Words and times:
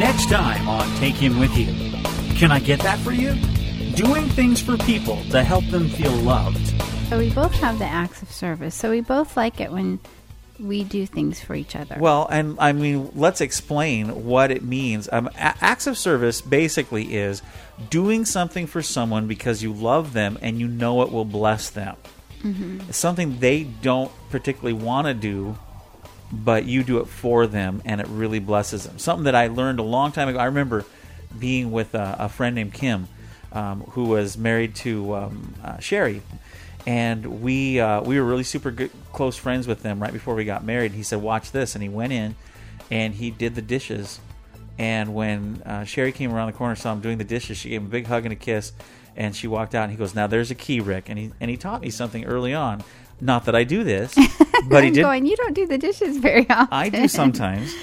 Next 0.00 0.30
time 0.30 0.66
on 0.66 0.88
Take 0.96 1.16
Him 1.16 1.38
With 1.38 1.54
You. 1.58 1.66
Can 2.34 2.50
I 2.50 2.58
get 2.58 2.80
that 2.80 2.98
for 3.00 3.12
you? 3.12 3.34
Doing 3.94 4.30
things 4.30 4.58
for 4.62 4.78
people 4.78 5.22
to 5.24 5.44
help 5.44 5.66
them 5.66 5.90
feel 5.90 6.12
loved. 6.12 6.66
So 7.10 7.18
we 7.18 7.28
both 7.28 7.52
have 7.56 7.78
the 7.78 7.84
acts 7.84 8.22
of 8.22 8.32
service. 8.32 8.74
So 8.74 8.88
we 8.88 9.02
both 9.02 9.36
like 9.36 9.60
it 9.60 9.70
when 9.70 9.98
we 10.58 10.84
do 10.84 11.04
things 11.04 11.42
for 11.42 11.54
each 11.54 11.76
other. 11.76 11.98
Well, 12.00 12.26
and 12.30 12.56
I 12.58 12.72
mean, 12.72 13.10
let's 13.14 13.42
explain 13.42 14.24
what 14.24 14.50
it 14.50 14.64
means. 14.64 15.06
Um, 15.12 15.26
a- 15.34 15.54
acts 15.60 15.86
of 15.86 15.98
service 15.98 16.40
basically 16.40 17.14
is 17.16 17.42
doing 17.90 18.24
something 18.24 18.66
for 18.66 18.80
someone 18.80 19.26
because 19.26 19.62
you 19.62 19.74
love 19.74 20.14
them 20.14 20.38
and 20.40 20.58
you 20.58 20.66
know 20.66 21.02
it 21.02 21.12
will 21.12 21.26
bless 21.26 21.68
them. 21.68 21.96
It's 22.88 22.96
something 22.96 23.38
they 23.38 23.64
don't 23.64 24.10
particularly 24.30 24.72
want 24.72 25.08
to 25.08 25.12
do, 25.12 25.58
but 26.32 26.64
you 26.64 26.82
do 26.82 26.98
it 26.98 27.06
for 27.06 27.46
them 27.46 27.82
and 27.84 28.00
it 28.00 28.06
really 28.08 28.38
blesses 28.38 28.84
them. 28.84 28.98
Something 28.98 29.24
that 29.24 29.34
I 29.34 29.48
learned 29.48 29.80
a 29.80 29.84
long 29.84 30.12
time 30.12 30.28
ago. 30.28 30.38
I 30.38 30.46
remember 30.46 30.84
being 31.38 31.72
with 31.72 31.94
a, 31.94 32.16
a 32.20 32.28
friend 32.28 32.54
named 32.54 32.74
Kim, 32.74 33.08
um, 33.52 33.80
who 33.90 34.04
was 34.04 34.36
married 34.38 34.74
to 34.76 35.14
um, 35.14 35.54
uh, 35.62 35.78
Sherry, 35.78 36.22
and 36.86 37.42
we 37.42 37.80
uh, 37.80 38.00
we 38.02 38.18
were 38.18 38.24
really 38.24 38.44
super 38.44 38.70
good, 38.70 38.90
close 39.12 39.36
friends 39.36 39.66
with 39.66 39.82
them 39.82 40.00
right 40.00 40.12
before 40.12 40.34
we 40.34 40.44
got 40.44 40.64
married. 40.64 40.92
He 40.92 41.02
said, 41.02 41.20
"Watch 41.20 41.50
this," 41.50 41.74
and 41.74 41.82
he 41.82 41.88
went 41.88 42.12
in 42.12 42.36
and 42.90 43.14
he 43.14 43.30
did 43.30 43.54
the 43.54 43.62
dishes. 43.62 44.20
And 44.78 45.14
when 45.14 45.62
uh, 45.66 45.84
Sherry 45.84 46.12
came 46.12 46.32
around 46.32 46.46
the 46.46 46.54
corner, 46.54 46.74
saw 46.74 46.92
him 46.92 47.00
doing 47.00 47.18
the 47.18 47.24
dishes, 47.24 47.58
she 47.58 47.68
gave 47.68 47.82
him 47.82 47.86
a 47.86 47.90
big 47.90 48.06
hug 48.06 48.24
and 48.24 48.32
a 48.32 48.36
kiss, 48.36 48.72
and 49.16 49.34
she 49.34 49.46
walked 49.46 49.74
out. 49.74 49.84
And 49.84 49.92
he 49.92 49.98
goes, 49.98 50.14
"Now 50.14 50.26
there's 50.26 50.50
a 50.50 50.54
key, 50.54 50.80
Rick." 50.80 51.08
And 51.08 51.18
he 51.18 51.32
and 51.40 51.50
he 51.50 51.56
taught 51.56 51.80
me 51.82 51.90
something 51.90 52.24
early 52.24 52.54
on. 52.54 52.82
Not 53.20 53.44
that 53.44 53.54
I 53.54 53.64
do 53.64 53.84
this, 53.84 54.14
but 54.68 54.82
he 54.82 54.90
did. 54.90 55.02
going, 55.02 55.26
you 55.26 55.36
don't 55.36 55.52
do 55.54 55.66
the 55.66 55.76
dishes 55.76 56.16
very 56.16 56.48
often. 56.48 56.68
I 56.70 56.88
do 56.88 57.06
sometimes. 57.06 57.74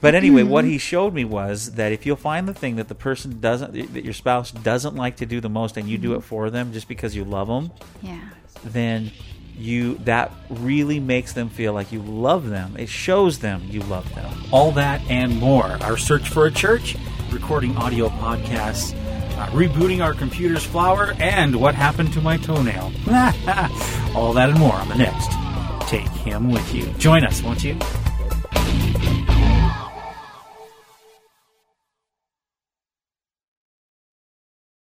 But 0.00 0.14
anyway, 0.14 0.42
what 0.42 0.64
he 0.64 0.78
showed 0.78 1.14
me 1.14 1.24
was 1.24 1.72
that 1.72 1.92
if 1.92 2.06
you'll 2.06 2.16
find 2.16 2.46
the 2.46 2.54
thing 2.54 2.76
that 2.76 2.88
the 2.88 2.94
person 2.94 3.40
doesn't, 3.40 3.72
that 3.94 4.04
your 4.04 4.12
spouse 4.12 4.50
doesn't 4.50 4.94
like 4.94 5.16
to 5.16 5.26
do 5.26 5.40
the 5.40 5.48
most, 5.48 5.76
and 5.76 5.88
you 5.88 5.98
do 5.98 6.12
it 6.12 6.18
mm-hmm. 6.18 6.26
for 6.28 6.50
them 6.50 6.72
just 6.72 6.88
because 6.88 7.16
you 7.16 7.24
love 7.24 7.48
them, 7.48 7.72
Yeah. 8.02 8.20
then 8.64 9.10
you 9.58 9.94
that 10.04 10.32
really 10.50 11.00
makes 11.00 11.32
them 11.32 11.48
feel 11.48 11.72
like 11.72 11.92
you 11.92 12.02
love 12.02 12.48
them. 12.48 12.76
It 12.78 12.88
shows 12.88 13.38
them 13.38 13.62
you 13.70 13.80
love 13.80 14.12
them. 14.14 14.30
All 14.52 14.70
that 14.72 15.00
and 15.10 15.36
more. 15.38 15.78
Our 15.80 15.96
search 15.96 16.28
for 16.28 16.46
a 16.46 16.50
church, 16.50 16.96
recording 17.30 17.74
audio 17.76 18.08
podcasts, 18.08 18.94
uh, 19.36 19.46
rebooting 19.48 20.02
our 20.02 20.14
computer's 20.14 20.64
flower, 20.64 21.14
and 21.18 21.56
what 21.56 21.74
happened 21.74 22.12
to 22.14 22.20
my 22.20 22.36
toenail. 22.36 22.92
All 24.14 24.32
that 24.32 24.48
and 24.50 24.58
more 24.58 24.74
on 24.74 24.88
the 24.88 24.96
next 24.96 25.30
Take 25.88 26.08
Him 26.08 26.50
With 26.50 26.74
You. 26.74 26.86
Join 26.98 27.24
us, 27.24 27.42
won't 27.42 27.62
you? 27.62 27.78